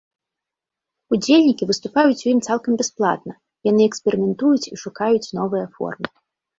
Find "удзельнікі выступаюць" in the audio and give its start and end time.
1.15-2.17